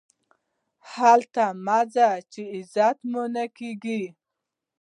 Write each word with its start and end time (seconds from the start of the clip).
هلته 0.93 1.43
مه 1.65 1.79
ورځئ، 1.81 2.11
چي 2.31 2.41
عزت 2.55 2.97
مو 3.11 3.23
نه 3.35 3.45
کېږي. 3.57 4.03